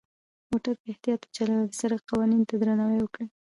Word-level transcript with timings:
موټر 0.49 0.73
په 0.81 0.85
اختیاط 0.91 1.21
وچلوئ، 1.23 1.57
او 1.61 1.67
د 1.69 1.73
سرک 1.79 2.01
قوانینو 2.09 2.47
ته 2.49 2.55
درناوی 2.61 2.99
وکړئ. 3.01 3.27